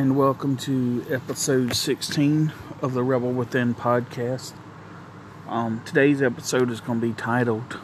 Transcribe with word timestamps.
and 0.00 0.16
welcome 0.16 0.56
to 0.56 1.04
episode 1.10 1.74
16 1.74 2.54
of 2.80 2.94
the 2.94 3.02
Rebel 3.02 3.32
Within 3.32 3.74
podcast. 3.74 4.54
Um, 5.46 5.82
today's 5.84 6.22
episode 6.22 6.70
is 6.70 6.80
going 6.80 7.02
to 7.02 7.06
be 7.06 7.12
titled 7.12 7.78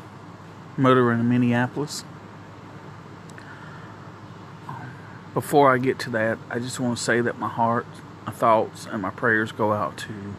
Murder 0.79 1.13
in 1.13 1.29
Minneapolis. 1.29 2.05
Before 5.35 5.71
I 5.71 5.77
get 5.77 5.99
to 5.99 6.11
that, 6.11 6.39
I 6.49 6.59
just 6.59 6.81
want 6.81 6.97
to 6.97 7.05
say 7.05 7.21
that 7.21 7.39
my 7.39 7.51
heart, 7.51 7.85
my 8.25 8.33
thoughts, 8.33 8.87
and 8.91 9.03
my 9.03 9.11
prayers 9.11 9.53
go 9.53 9.75
out 9.75 9.99
to 9.99 10.35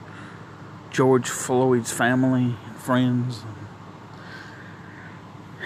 George 0.90 1.30
Floyd's 1.30 1.94
family, 1.94 2.56
and 2.66 2.76
friends, 2.76 3.44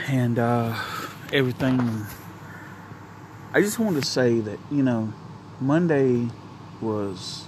and 0.10 0.38
uh, 0.38 0.78
everything. 1.32 2.06
I 3.54 3.62
just 3.62 3.80
want 3.80 3.96
to 3.96 4.06
say 4.06 4.42
that, 4.42 4.60
you 4.70 4.84
know, 4.84 5.14
Monday 5.62 6.28
was. 6.82 7.46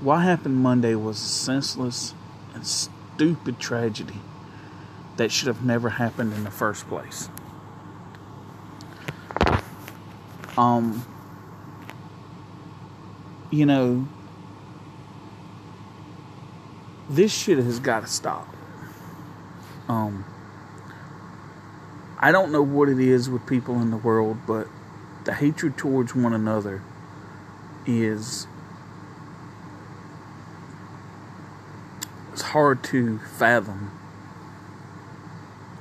What 0.00 0.18
happened 0.18 0.56
Monday 0.56 0.94
was 0.94 1.16
a 1.16 1.26
senseless 1.26 2.14
and 2.54 2.64
stupid 2.64 3.58
tragedy 3.58 4.20
that 5.16 5.32
should 5.32 5.48
have 5.48 5.64
never 5.64 5.88
happened 5.88 6.32
in 6.32 6.44
the 6.44 6.52
first 6.52 6.88
place. 6.88 7.28
Um, 10.56 11.04
you 13.50 13.66
know, 13.66 14.06
this 17.10 17.32
shit 17.32 17.58
has 17.58 17.80
got 17.80 18.00
to 18.00 18.06
stop. 18.06 18.46
Um, 19.88 20.24
I 22.20 22.30
don't 22.30 22.52
know 22.52 22.62
what 22.62 22.88
it 22.88 23.00
is 23.00 23.28
with 23.28 23.46
people 23.46 23.80
in 23.80 23.90
the 23.90 23.96
world, 23.96 24.38
but 24.46 24.68
the 25.28 25.34
hatred 25.34 25.76
towards 25.76 26.14
one 26.14 26.32
another 26.32 26.82
is 27.84 28.46
it's 32.32 32.40
hard 32.40 32.82
to 32.82 33.18
fathom 33.36 33.90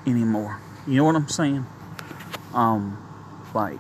anymore. 0.06 0.60
You 0.86 0.98
know 0.98 1.06
what 1.06 1.16
I'm 1.16 1.30
saying? 1.30 1.66
Um, 2.54 3.02
like 3.54 3.80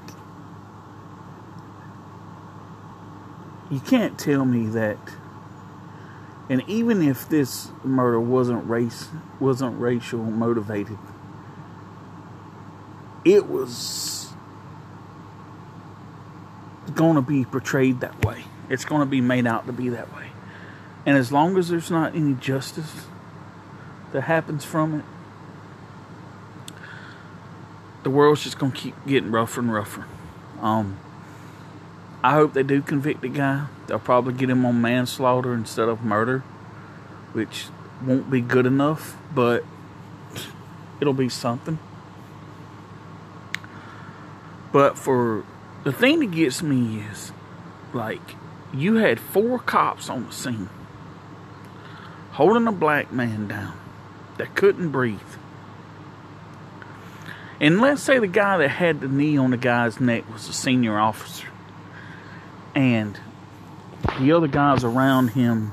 you 3.69 3.81
can't 3.81 4.17
tell 4.17 4.45
me 4.45 4.67
that 4.67 4.97
and 6.49 6.63
even 6.69 7.01
if 7.01 7.27
this 7.27 7.71
murder 7.83 8.21
wasn't 8.21 8.65
race 8.69 9.09
wasn't 9.41 9.77
racial 9.77 10.19
motivated 10.19 10.97
it 13.25 13.47
was 13.47 14.26
going 16.91 17.15
to 17.15 17.21
be 17.21 17.45
portrayed 17.45 18.01
that 18.01 18.25
way. 18.25 18.43
It's 18.69 18.85
going 18.85 19.01
to 19.01 19.05
be 19.05 19.21
made 19.21 19.47
out 19.47 19.65
to 19.67 19.73
be 19.73 19.89
that 19.89 20.13
way. 20.13 20.27
And 21.05 21.17
as 21.17 21.31
long 21.31 21.57
as 21.57 21.69
there's 21.69 21.89
not 21.89 22.15
any 22.15 22.33
justice 22.33 23.05
that 24.11 24.21
happens 24.21 24.65
from 24.65 24.99
it, 24.99 25.05
the 28.03 28.09
world's 28.09 28.43
just 28.43 28.59
going 28.59 28.71
to 28.71 28.77
keep 28.77 28.95
getting 29.05 29.31
rougher 29.31 29.61
and 29.61 29.73
rougher. 29.73 30.05
Um, 30.61 30.97
I 32.23 32.33
hope 32.33 32.53
they 32.53 32.63
do 32.63 32.81
convict 32.81 33.21
the 33.21 33.29
guy. 33.29 33.67
They'll 33.87 33.99
probably 33.99 34.33
get 34.33 34.49
him 34.49 34.65
on 34.65 34.81
manslaughter 34.81 35.53
instead 35.53 35.87
of 35.87 36.03
murder, 36.03 36.39
which 37.33 37.67
won't 38.05 38.29
be 38.29 38.41
good 38.41 38.65
enough, 38.65 39.15
but 39.33 39.63
it'll 40.99 41.13
be 41.13 41.29
something. 41.29 41.79
But 44.71 44.97
for 44.97 45.45
the 45.83 45.91
thing 45.91 46.19
that 46.19 46.31
gets 46.31 46.61
me 46.61 47.01
is 47.11 47.31
like 47.93 48.35
you 48.73 48.95
had 48.95 49.19
four 49.19 49.59
cops 49.59 50.09
on 50.09 50.25
the 50.25 50.31
scene 50.31 50.69
holding 52.31 52.67
a 52.67 52.71
black 52.71 53.11
man 53.11 53.47
down 53.47 53.77
that 54.37 54.53
couldn't 54.55 54.89
breathe. 54.89 55.19
And 57.59 57.81
let's 57.81 58.03
say 58.03 58.19
the 58.19 58.27
guy 58.27 58.57
that 58.57 58.69
had 58.69 59.01
the 59.01 59.07
knee 59.07 59.37
on 59.37 59.49
the 59.49 59.57
guy's 59.57 59.99
neck 59.99 60.31
was 60.31 60.47
a 60.47 60.53
senior 60.53 60.99
officer. 60.99 61.47
And 62.75 63.19
the 64.19 64.31
other 64.33 64.47
guys 64.47 64.83
around 64.83 65.29
him, 65.29 65.71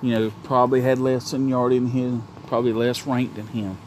you 0.00 0.10
know, 0.10 0.32
probably 0.42 0.80
had 0.80 0.98
less 0.98 1.26
seniority 1.26 1.78
than 1.78 1.88
him, 1.88 2.24
probably 2.48 2.72
less 2.72 3.06
rank 3.06 3.36
than 3.36 3.46
him. 3.46 3.78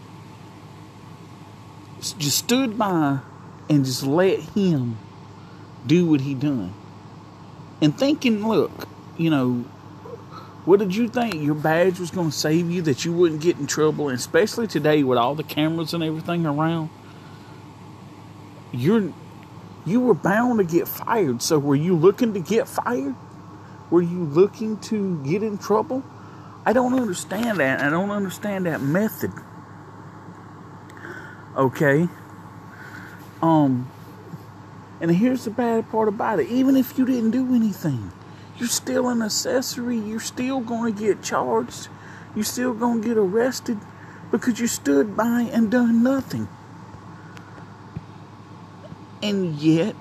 Just 2.00 2.38
stood 2.38 2.78
by 2.78 3.20
and 3.70 3.84
just 3.84 4.04
let 4.04 4.40
him 4.40 4.98
do 5.86 6.06
what 6.06 6.22
he 6.22 6.34
done. 6.34 6.74
And 7.82 7.98
thinking, 7.98 8.48
look, 8.48 8.88
you 9.18 9.30
know, 9.30 9.66
what 10.66 10.80
did 10.80 10.96
you 10.96 11.08
think? 11.08 11.36
Your 11.36 11.56
badge 11.56 12.00
was 12.00 12.12
going 12.12 12.32
to 12.32 12.36
save 12.36 12.72
you, 12.72 12.82
that 12.84 13.06
you 13.06 13.14
wouldn't 13.14 13.42
get 13.42 13.58
in 13.58 13.68
trouble, 13.68 14.10
and 14.10 14.18
especially 14.18 14.68
today 14.68 15.04
with 15.04 15.18
all 15.18 15.36
the 15.36 15.44
cameras 15.44 15.94
and 15.94 16.04
everything 16.04 16.46
around. 16.46 16.90
You're 18.72 19.14
you 19.86 20.02
were 20.02 20.16
bound 20.16 20.58
to 20.58 20.66
get 20.66 20.88
fired. 20.88 21.42
So 21.42 21.60
were 21.60 21.76
you 21.76 21.96
looking 21.96 22.34
to 22.34 22.40
get 22.40 22.68
fired? 22.68 23.16
Were 23.92 24.02
you 24.02 24.24
looking 24.24 24.80
to 24.80 25.24
get 25.24 25.44
in 25.44 25.60
trouble? 25.60 26.04
I 26.66 26.74
don't 26.74 27.00
understand 27.00 27.60
that. 27.60 27.82
I 27.82 27.92
don't 27.92 28.10
understand 28.10 28.66
that 28.66 28.82
method. 28.82 29.32
Okay. 31.56 32.08
Um, 33.44 33.90
and 35.06 35.18
here's 35.18 35.44
the 35.44 35.52
bad 35.52 35.88
part 35.92 36.08
about 36.08 36.40
it. 36.40 36.50
Even 36.50 36.76
if 36.76 36.98
you 36.98 37.06
didn't 37.06 37.30
do 37.30 37.54
anything, 37.54 38.12
you're 38.58 38.68
still 38.68 39.08
an 39.08 39.22
accessory. 39.22 40.00
You're 40.00 40.20
still 40.20 40.62
going 40.62 40.96
to 40.96 41.00
get 41.00 41.22
charged. 41.22 41.90
You're 42.34 42.44
still 42.44 42.74
going 42.74 43.04
to 43.04 43.08
get 43.08 43.16
arrested 43.16 43.78
because 44.32 44.60
you 44.60 44.66
stood 44.66 45.16
by 45.16 45.42
and 45.54 45.70
done 45.70 46.02
nothing. 46.02 46.48
And 49.22 49.54
yet, 49.58 49.96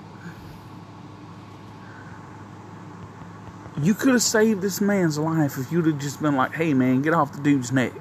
you 3.79 3.93
could 3.93 4.13
have 4.13 4.23
saved 4.23 4.63
this 4.63 4.81
man's 4.81 5.19
life 5.19 5.59
if 5.59 5.71
you'd 5.71 5.85
have 5.85 5.99
just 5.99 6.19
been 6.19 6.35
like, 6.35 6.55
hey 6.55 6.73
man, 6.73 7.03
get 7.03 7.13
off 7.13 7.31
the 7.31 7.43
dude's 7.43 7.71
neck. 7.71 7.93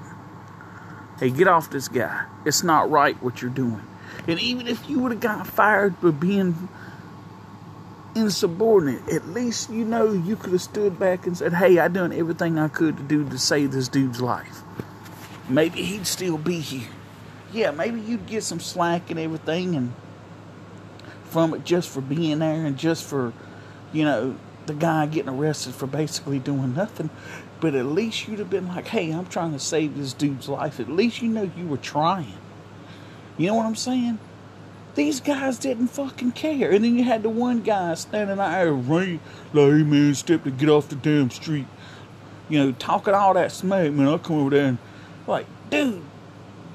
Hey, 1.20 1.28
get 1.28 1.48
off 1.48 1.68
this 1.68 1.86
guy. 1.86 2.24
It's 2.46 2.62
not 2.62 2.90
right 2.90 3.22
what 3.22 3.42
you're 3.42 3.50
doing. 3.50 3.82
And 4.26 4.40
even 4.40 4.66
if 4.66 4.88
you 4.88 5.00
would 5.00 5.12
have 5.12 5.20
got 5.20 5.46
fired 5.46 5.98
for 5.98 6.10
being 6.10 6.70
insubordinate, 8.14 9.08
at 9.08 9.28
least 9.28 9.70
you 9.70 9.84
know 9.84 10.12
you 10.12 10.36
could 10.36 10.52
have 10.52 10.62
stood 10.62 10.98
back 10.98 11.26
and 11.26 11.36
said, 11.36 11.54
Hey, 11.54 11.78
I 11.78 11.88
done 11.88 12.12
everything 12.12 12.58
I 12.58 12.68
could 12.68 12.96
to 12.96 13.02
do 13.02 13.28
to 13.28 13.38
save 13.38 13.72
this 13.72 13.88
dude's 13.88 14.20
life. 14.20 14.62
Maybe 15.48 15.82
he'd 15.82 16.06
still 16.06 16.38
be 16.38 16.60
here. 16.60 16.88
Yeah, 17.52 17.70
maybe 17.70 18.00
you'd 18.00 18.26
get 18.26 18.42
some 18.42 18.60
slack 18.60 19.10
and 19.10 19.20
everything 19.20 19.76
and 19.76 19.92
from 21.24 21.54
it 21.54 21.64
just 21.64 21.88
for 21.88 22.00
being 22.00 22.38
there 22.38 22.64
and 22.64 22.76
just 22.76 23.04
for, 23.04 23.32
you 23.92 24.04
know, 24.04 24.36
the 24.66 24.74
guy 24.74 25.06
getting 25.06 25.28
arrested 25.28 25.74
for 25.74 25.86
basically 25.86 26.38
doing 26.38 26.74
nothing. 26.74 27.10
But 27.60 27.74
at 27.74 27.86
least 27.86 28.26
you'd 28.26 28.38
have 28.38 28.50
been 28.50 28.68
like, 28.68 28.88
hey, 28.88 29.10
I'm 29.10 29.26
trying 29.26 29.52
to 29.52 29.58
save 29.58 29.96
this 29.96 30.12
dude's 30.12 30.48
life. 30.48 30.80
At 30.80 30.88
least 30.88 31.22
you 31.22 31.28
know 31.28 31.50
you 31.56 31.66
were 31.66 31.76
trying. 31.76 32.34
You 33.36 33.48
know 33.48 33.54
what 33.54 33.66
I'm 33.66 33.76
saying? 33.76 34.18
These 34.94 35.20
guys 35.20 35.58
didn't 35.58 35.88
fucking 35.88 36.32
care. 36.32 36.70
And 36.70 36.84
then 36.84 36.96
you 36.96 37.04
had 37.04 37.24
the 37.24 37.28
one 37.28 37.62
guy 37.62 37.94
standing 37.94 38.38
out 38.38 38.50
there, 38.50 38.72
right, 38.72 39.18
like, 39.52 39.72
hey 39.72 39.82
man, 39.82 40.14
step 40.14 40.44
to 40.44 40.50
get 40.50 40.68
off 40.68 40.88
the 40.88 40.96
damn 40.96 41.30
street. 41.30 41.66
You 42.48 42.58
know, 42.58 42.72
talking 42.72 43.14
all 43.14 43.34
that 43.34 43.50
smack, 43.50 43.92
man. 43.92 44.06
I'll 44.06 44.18
come 44.18 44.36
over 44.36 44.50
there 44.50 44.66
and, 44.66 44.78
like, 45.26 45.46
dude, 45.70 46.02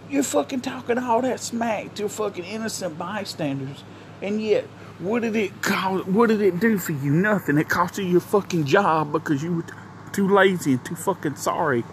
you're 0.09 0.23
fucking 0.23 0.61
talking 0.61 0.97
all 0.97 1.21
that 1.21 1.39
smack 1.39 1.93
to 1.95 2.09
fucking 2.09 2.43
innocent 2.43 2.97
bystanders. 2.97 3.83
And 4.21 4.41
yet, 4.41 4.65
what 4.97 5.21
did 5.21 5.35
it 5.35 5.61
cause? 5.61 6.05
What 6.05 6.27
did 6.27 6.41
it 6.41 6.59
do 6.59 6.77
for 6.77 6.91
you? 6.91 7.11
Nothing. 7.11 7.57
It 7.57 7.69
cost 7.69 7.97
you 7.97 8.03
your 8.03 8.19
fucking 8.19 8.65
job 8.65 9.13
because 9.13 9.41
you 9.41 9.55
were 9.57 9.61
t- 9.61 9.73
too 10.11 10.27
lazy 10.27 10.73
and 10.73 10.83
too 10.83 10.95
fucking 10.95 11.35
sorry 11.35 11.85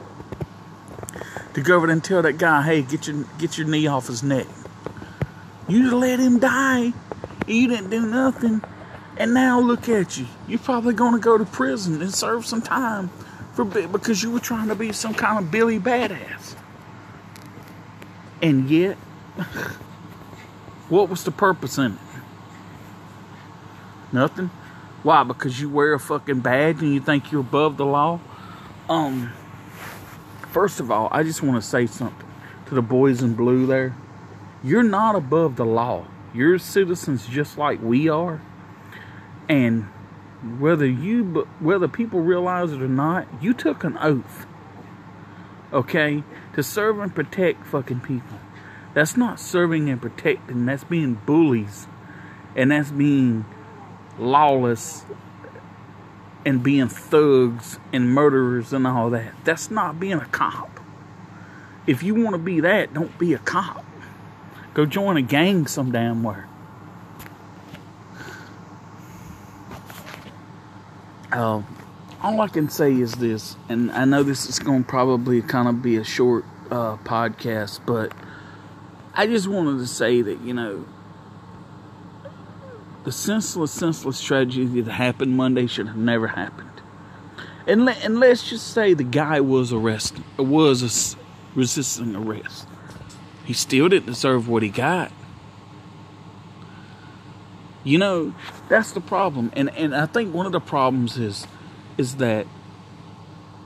to 1.55 1.61
go 1.61 1.77
over 1.77 1.87
there 1.87 1.95
and 1.95 2.03
tell 2.03 2.23
that 2.23 2.39
guy, 2.39 2.63
"Hey, 2.63 2.83
get 2.83 3.07
your 3.07 3.25
get 3.39 3.59
your 3.59 3.69
knee 3.69 3.87
off 3.87 4.09
his 4.09 4.25
neck." 4.25 4.47
You 5.69 5.97
let 5.97 6.21
him 6.21 6.39
die. 6.39 6.93
You 7.47 7.69
didn't 7.69 7.91
do 7.91 8.07
nothing, 8.07 8.63
and 9.17 9.35
now 9.35 9.61
look 9.61 9.89
at 9.89 10.17
you. 10.17 10.27
You're 10.47 10.59
probably 10.59 10.95
gonna 10.95 11.19
go 11.19 11.39
to 11.39 11.45
prison 11.45 12.01
and 12.01 12.13
serve 12.13 12.47
some 12.47 12.63
time 12.63 13.09
for 13.53 13.65
because 13.65 14.23
you 14.23 14.31
were 14.31 14.41
trying 14.41 14.69
to 14.69 14.75
be 14.75 14.93
some 14.93 15.15
kind 15.15 15.39
of 15.39 15.51
Billy 15.51 15.79
badass. 15.79 16.55
And 18.43 18.69
yet, 18.69 18.97
what 20.89 21.09
was 21.09 21.25
the 21.25 21.31
purpose 21.31 21.79
in 21.79 21.93
it? 21.93 21.99
Nothing. 24.13 24.51
Why? 25.03 25.23
Because 25.25 25.61
you 25.61 25.69
wear 25.69 25.95
a 25.95 26.01
fucking 26.01 26.41
badge 26.41 26.83
and 26.83 26.93
you 26.93 27.01
think 27.01 27.33
you're 27.33 27.41
above 27.41 27.77
the 27.77 27.87
law? 27.87 28.21
Um, 28.89 29.33
first 30.51 30.81
of 30.81 30.91
all, 30.91 31.09
I 31.11 31.23
just 31.23 31.43
want 31.43 31.63
to 31.63 31.69
say 31.69 31.87
something 31.87 32.27
to 32.67 32.75
the 32.75 32.83
boys 32.83 33.23
in 33.23 33.35
blue 33.35 33.67
there. 33.67 33.97
You're 34.63 34.83
not 34.83 35.15
above 35.15 35.57
the 35.57 35.65
law. 35.65 36.07
You're 36.35 36.59
citizens 36.59 37.27
just 37.27 37.57
like 37.57 37.81
we 37.83 38.09
are. 38.09 38.41
And 39.49 39.85
whether 40.59 40.87
you 40.87 41.47
whether 41.61 41.89
people 41.89 42.21
realize 42.21 42.73
it 42.73 42.83
or 42.83 42.89
not, 42.89 43.27
you 43.41 43.55
took 43.55 43.85
an 43.85 43.97
oath. 43.99 44.47
Okay? 45.73 46.23
To 46.55 46.63
serve 46.63 46.99
and 47.01 47.15
protect 47.15 47.67
fucking 47.67 48.01
people. 48.01 48.39
That's 48.95 49.17
not 49.17 49.39
serving 49.39 49.89
and 49.91 50.01
protecting, 50.01 50.67
that's 50.67 50.85
being 50.85 51.15
bullies. 51.27 51.87
And 52.55 52.71
that's 52.71 52.91
being 52.91 53.45
lawless 54.19 55.05
and 56.47 56.63
being 56.63 56.89
thugs 56.89 57.79
and 57.93 58.09
murderers 58.09 58.73
and 58.73 58.87
all 58.87 59.11
that. 59.11 59.35
That's 59.45 59.71
not 59.71 59.99
being 59.99 60.21
a 60.21 60.27
cop. 60.27 60.81
If 61.87 62.03
you 62.03 62.15
want 62.15 62.35
to 62.35 62.39
be 62.39 62.61
that, 62.61 62.95
don't 62.95 63.19
be 63.19 63.35
a 63.35 63.39
cop. 63.39 63.85
Go 64.77 64.85
join 64.85 65.17
a 65.17 65.23
gang 65.23 65.67
some 65.67 65.91
damn 65.91 66.23
where. 66.23 66.47
Uh, 71.33 71.63
all 72.21 72.41
I 72.43 72.49
can 72.49 72.69
say 72.69 72.93
is 72.93 73.13
this, 73.15 73.57
and 73.71 73.91
I 73.91 74.05
know 74.05 74.23
this 74.23 74.47
is 74.51 74.59
going 74.59 74.85
to 74.85 74.87
probably 74.87 75.41
kind 75.41 75.67
of 75.67 75.81
be 75.81 75.97
a 75.97 76.05
short 76.05 76.45
uh, 76.71 76.99
podcast, 76.99 77.81
but 77.87 78.13
I 79.15 79.27
just 79.27 79.49
wanted 79.49 79.79
to 79.79 79.87
say 79.87 80.21
that, 80.21 80.43
you 80.43 80.53
know, 80.53 80.85
the 83.05 83.13
senseless, 83.13 83.71
senseless 83.71 84.23
tragedy 84.23 84.83
that 84.83 84.93
happened 84.93 85.39
Monday 85.39 85.69
should 85.69 85.87
have 85.87 85.97
never 85.97 86.27
happened. 86.27 86.83
And, 87.67 87.87
let, 87.87 88.05
and 88.05 88.21
let's 88.21 88.47
just 88.47 88.75
say 88.75 88.93
the 88.93 89.05
guy 89.05 89.41
was 89.41 89.73
arrested, 89.73 90.23
was 90.37 90.83
a, 91.15 91.19
resisting 91.59 92.15
arrest. 92.15 92.69
He 93.47 93.53
still 93.53 93.89
didn't 93.89 94.07
deserve 94.07 94.49
what 94.49 94.63
he 94.63 94.69
got. 94.69 95.13
You 97.85 97.99
know, 97.99 98.35
that's 98.69 98.91
the 98.91 99.01
problem. 99.01 99.53
And 99.55 99.71
and 99.77 99.95
I 99.95 100.07
think 100.07 100.35
one 100.35 100.45
of 100.45 100.53
the 100.53 100.61
problems 100.61 101.17
is 101.17 101.47
is 101.97 102.17
that 102.17 102.47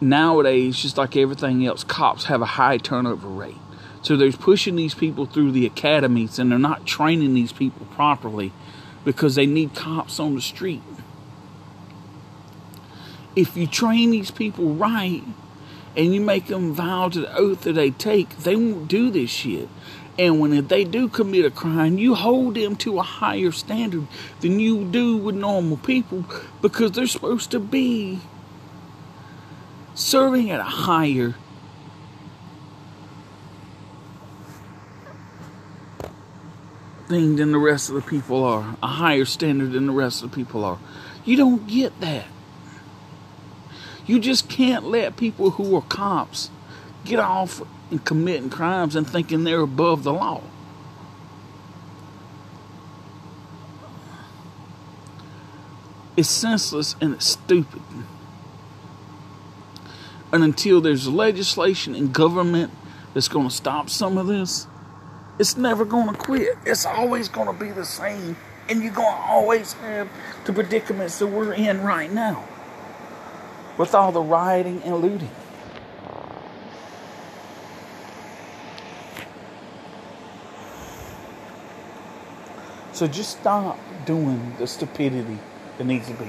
nowadays, 0.00 0.76
just 0.76 0.98
like 0.98 1.16
everything 1.16 1.66
else, 1.66 1.82
cops 1.82 2.26
have 2.26 2.42
a 2.42 2.46
high 2.46 2.76
turnover 2.76 3.28
rate. 3.28 3.56
So 4.02 4.16
they're 4.16 4.32
pushing 4.32 4.76
these 4.76 4.94
people 4.94 5.24
through 5.24 5.52
the 5.52 5.64
academies 5.64 6.38
and 6.38 6.52
they're 6.52 6.58
not 6.58 6.86
training 6.86 7.32
these 7.32 7.52
people 7.52 7.86
properly 7.86 8.52
because 9.04 9.34
they 9.34 9.46
need 9.46 9.74
cops 9.74 10.20
on 10.20 10.34
the 10.34 10.40
street. 10.42 10.82
If 13.34 13.56
you 13.56 13.66
train 13.66 14.10
these 14.10 14.30
people 14.30 14.74
right 14.74 15.22
and 15.96 16.14
you 16.14 16.20
make 16.20 16.46
them 16.46 16.72
vow 16.72 17.08
to 17.08 17.20
the 17.20 17.36
oath 17.36 17.62
that 17.62 17.72
they 17.72 17.90
take, 17.90 18.38
they 18.38 18.56
won't 18.56 18.88
do 18.88 19.10
this 19.10 19.30
shit. 19.30 19.68
And 20.18 20.38
when 20.38 20.66
they 20.66 20.84
do 20.84 21.08
commit 21.08 21.44
a 21.44 21.50
crime, 21.50 21.96
you 21.96 22.14
hold 22.14 22.54
them 22.54 22.76
to 22.76 22.98
a 22.98 23.02
higher 23.02 23.52
standard 23.52 24.06
than 24.40 24.60
you 24.60 24.84
do 24.84 25.16
with 25.16 25.34
normal 25.34 25.78
people 25.78 26.24
because 26.60 26.92
they're 26.92 27.06
supposed 27.06 27.50
to 27.52 27.60
be 27.60 28.20
serving 29.94 30.50
at 30.50 30.60
a 30.60 30.64
higher 30.64 31.34
thing 37.08 37.36
than 37.36 37.50
the 37.50 37.58
rest 37.58 37.88
of 37.88 37.96
the 37.96 38.02
people 38.02 38.44
are, 38.44 38.76
a 38.82 38.86
higher 38.86 39.24
standard 39.24 39.72
than 39.72 39.86
the 39.86 39.92
rest 39.92 40.22
of 40.22 40.30
the 40.30 40.36
people 40.36 40.64
are. 40.64 40.78
You 41.24 41.36
don't 41.36 41.66
get 41.66 41.98
that. 42.00 42.26
You 44.10 44.18
just 44.18 44.48
can't 44.48 44.86
let 44.86 45.16
people 45.16 45.50
who 45.50 45.76
are 45.76 45.82
cops 45.82 46.50
get 47.04 47.20
off 47.20 47.62
and 47.92 48.04
committing 48.04 48.50
crimes 48.50 48.96
and 48.96 49.08
thinking 49.08 49.44
they're 49.44 49.60
above 49.60 50.02
the 50.02 50.12
law. 50.12 50.42
It's 56.16 56.28
senseless 56.28 56.96
and 57.00 57.14
it's 57.14 57.26
stupid. 57.26 57.82
And 60.32 60.42
until 60.42 60.80
there's 60.80 61.06
legislation 61.06 61.94
and 61.94 62.12
government 62.12 62.72
that's 63.14 63.28
going 63.28 63.48
to 63.48 63.54
stop 63.54 63.88
some 63.88 64.18
of 64.18 64.26
this, 64.26 64.66
it's 65.38 65.56
never 65.56 65.84
going 65.84 66.08
to 66.08 66.18
quit. 66.18 66.58
It's 66.66 66.84
always 66.84 67.28
going 67.28 67.46
to 67.46 67.64
be 67.64 67.70
the 67.70 67.84
same. 67.84 68.36
And 68.68 68.82
you're 68.82 68.92
going 68.92 69.14
to 69.14 69.22
always 69.22 69.74
have 69.74 70.08
the 70.46 70.52
predicaments 70.52 71.20
that 71.20 71.28
we're 71.28 71.52
in 71.52 71.82
right 71.82 72.10
now 72.10 72.44
with 73.80 73.94
all 73.94 74.12
the 74.12 74.20
rioting 74.20 74.82
and 74.82 74.96
looting. 74.96 75.30
So 82.92 83.06
just 83.06 83.38
stop 83.40 83.78
doing 84.04 84.54
the 84.58 84.66
stupidity 84.66 85.38
that 85.78 85.84
needs 85.84 86.08
to 86.08 86.12
be. 86.12 86.26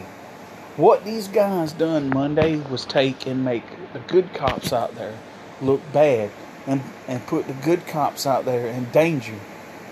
What 0.77 1.03
these 1.03 1.27
guys 1.27 1.73
done 1.73 2.09
Monday 2.09 2.55
was 2.55 2.85
take 2.85 3.27
and 3.27 3.43
make 3.43 3.65
the 3.91 3.99
good 3.99 4.33
cops 4.33 4.71
out 4.71 4.95
there 4.95 5.19
look 5.61 5.81
bad 5.91 6.31
and, 6.65 6.81
and 7.09 7.27
put 7.27 7.47
the 7.47 7.53
good 7.65 7.85
cops 7.85 8.25
out 8.25 8.45
there 8.45 8.67
in 8.67 8.85
danger 8.91 9.37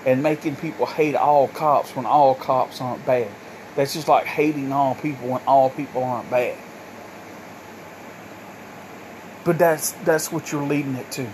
and 0.05 0.23
making 0.23 0.55
people 0.55 0.85
hate 0.85 1.15
all 1.15 1.49
cops 1.49 1.93
when 1.93 2.05
all 2.05 2.35
cops 2.35 2.79
aren't 2.79 3.05
bad. 3.05 3.29
That's 3.75 3.95
just 3.95 4.07
like 4.07 4.25
hating 4.25 4.71
all 4.71 4.95
people 4.95 5.27
when 5.27 5.41
all 5.45 5.69
people 5.69 6.05
aren't 6.05 6.29
bad. 6.29 6.57
But 9.49 9.57
that's 9.57 9.93
that's 10.05 10.31
what 10.31 10.51
you're 10.51 10.61
leading 10.61 10.93
it 10.93 11.09
to. 11.13 11.27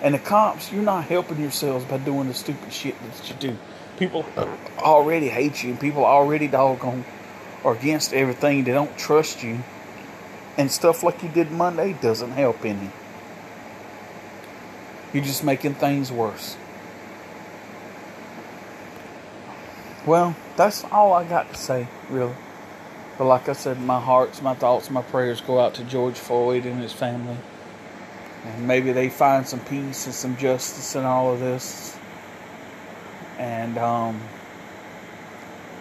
And 0.00 0.14
the 0.14 0.18
cops, 0.18 0.72
you're 0.72 0.82
not 0.82 1.04
helping 1.04 1.38
yourselves 1.42 1.84
by 1.84 1.98
doing 1.98 2.28
the 2.28 2.32
stupid 2.32 2.72
shit 2.72 2.94
that 3.02 3.28
you 3.28 3.34
do. 3.36 3.58
People 3.98 4.24
already 4.78 5.28
hate 5.28 5.62
you. 5.62 5.72
And 5.72 5.78
people 5.78 6.06
already 6.06 6.48
doggone 6.48 7.04
or 7.62 7.74
against 7.74 8.14
everything. 8.14 8.64
They 8.64 8.72
don't 8.72 8.96
trust 8.96 9.42
you. 9.42 9.58
And 10.56 10.72
stuff 10.72 11.02
like 11.02 11.22
you 11.22 11.28
did 11.28 11.50
Monday 11.52 11.98
doesn't 12.00 12.30
help 12.30 12.64
any. 12.64 12.88
You're 15.12 15.24
just 15.24 15.44
making 15.44 15.74
things 15.74 16.10
worse. 16.10 16.56
Well, 20.06 20.34
that's 20.56 20.82
all 20.84 21.12
I 21.12 21.24
got 21.24 21.52
to 21.52 21.60
say, 21.60 21.88
really. 22.08 22.32
But 23.16 23.26
like 23.26 23.48
I 23.48 23.52
said, 23.52 23.80
my 23.80 24.00
hearts, 24.00 24.42
my 24.42 24.54
thoughts, 24.54 24.90
my 24.90 25.02
prayers 25.02 25.40
go 25.40 25.60
out 25.60 25.74
to 25.74 25.84
George 25.84 26.16
Floyd 26.16 26.66
and 26.66 26.80
his 26.80 26.92
family. 26.92 27.36
And 28.44 28.66
maybe 28.66 28.92
they 28.92 29.08
find 29.08 29.46
some 29.46 29.60
peace 29.60 30.06
and 30.06 30.14
some 30.14 30.36
justice 30.36 30.96
in 30.96 31.04
all 31.04 31.32
of 31.32 31.40
this. 31.40 31.96
And 33.38 33.78
um, 33.78 34.20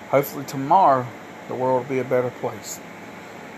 hopefully 0.10 0.46
tomorrow 0.46 1.08
the 1.48 1.56
world 1.56 1.84
will 1.84 1.90
be 1.90 2.00
a 2.00 2.04
better 2.04 2.30
place. 2.30 2.80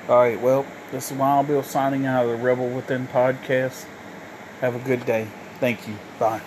All 0.07 0.17
right, 0.17 0.39
well, 0.39 0.65
this 0.91 1.11
is 1.11 1.17
Wild 1.17 1.47
Bill 1.47 1.63
signing 1.63 2.05
out 2.05 2.25
of 2.25 2.31
the 2.31 2.38
Rebel 2.43 2.69
Within 2.69 3.07
podcast. 3.07 3.85
Have 4.61 4.75
a 4.75 4.79
good 4.79 5.05
day. 5.05 5.27
Thank 5.59 5.88
you. 5.88 5.95
Bye. 6.19 6.41